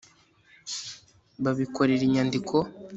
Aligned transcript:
babikorera 1.43 2.01
inyandiko 2.05 2.55